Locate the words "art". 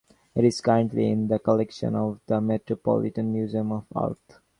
3.95-4.39